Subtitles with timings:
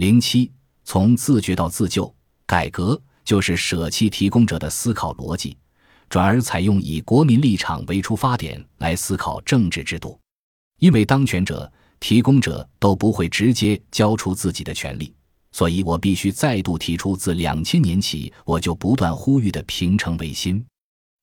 [0.00, 0.50] 零七，
[0.82, 2.10] 从自觉到自救，
[2.46, 5.54] 改革就是舍弃提供者的思考逻辑，
[6.08, 10.18] 转而采用以国民立场为出发点来思考政治制度。
[10.78, 15.14] 因为当权者、提供者都不会直接交出自己的权利，
[15.52, 20.64] 所以我必须再度提出自两千年起我就不断呼吁的平成维新。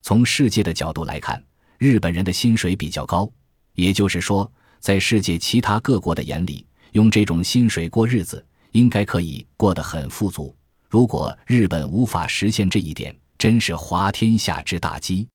[0.04, 1.44] 从世界的角度来看，
[1.80, 3.28] 日本人的薪水比较高，
[3.73, 8.46] 也就是说，在世界其他各国的眼里，用这种薪水过日子，
[8.78, 10.55] 应该可以过得很富足。
[10.88, 15.27] 如果日本无法实现这一点，真是滑天下之大稽。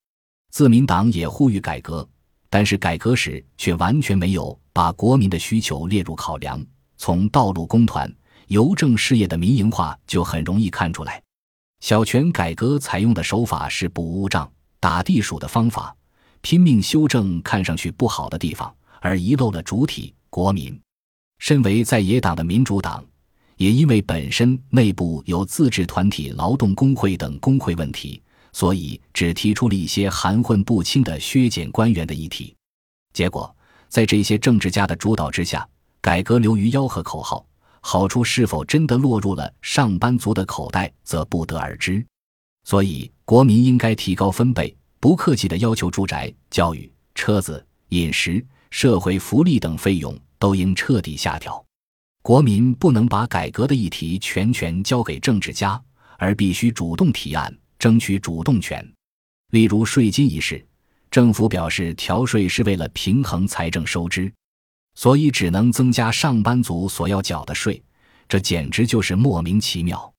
[0.50, 2.08] 自民党也呼吁改革。
[2.48, 6.62] 但是改革时却完全没有把国民的需求列入考量。
[6.98, 8.14] 从道路工团、
[8.48, 11.22] 邮政事业的民营化就很容易看出来。
[11.80, 14.46] 小泉改革采用的手法是补误账、
[14.78, 15.96] 打地鼠的方法，
[16.42, 20.78] 拼命修正看上去不好的地方，而遗漏了主体国民。
[21.38, 23.02] 身为在野党的民主党，
[23.62, 28.20] 也因为本身内部有自治团体、劳动工会等工会问题。
[28.52, 32.56] 所以，只提出了一些含混不清的削减官员的议题，
[33.12, 33.54] 结果
[33.88, 35.66] 在这些政治家的主导之下，
[36.00, 37.46] 改革流于吆喝口号，
[37.80, 42.04] 好处是否真的落入了上班族的口袋，则不得而知。
[42.64, 51.64] 所以，国民应该提高分贝，不客气地要求住宅、教育、车子、饮食、社会福利等费用都应彻底下调。
[52.22, 55.82] 国民不能把改革的议题全权交给政治家，
[56.18, 57.52] 而必须主动提案。
[57.80, 58.88] 争取主动权，
[59.50, 60.64] 例如税金一事，
[61.10, 64.32] 政府表示调税是为了平衡财政收支，
[64.94, 67.82] 所以只能增加上班族所要缴的税，
[68.28, 70.14] 这简直就是莫名其妙。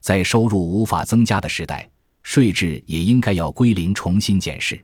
[0.00, 1.86] 在收入无法增加的时代，
[2.22, 4.82] 税制也应该要归零，重新检视。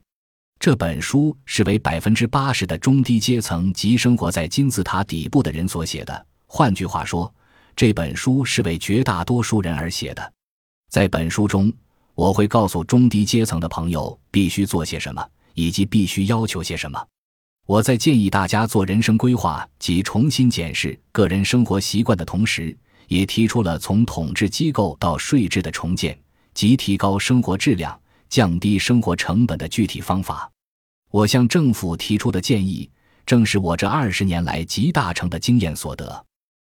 [0.60, 6.26] 这本书是为百分之八十的中低阶层及生活在金字塔底部的人所写的。
[6.48, 7.32] 换句话说，
[7.76, 10.32] 这本书是为绝大多数人而写的。
[10.90, 11.72] 在本书中。
[12.14, 17.00] 我会告诉中低阶层的朋友必须做些什么，以及必须要求些什么。
[17.64, 22.76] 我在建议大家做人生规划及重新检视个人生活习惯的同时，
[23.06, 26.18] 也提出了从统治机构到税制的重建
[26.54, 27.96] 及提高生活质量、
[28.28, 30.50] 降低生活成本的具体方法。
[31.12, 32.90] 我向政府提出的建议，
[33.24, 36.26] 正是我这二十年来集大成的经验所得。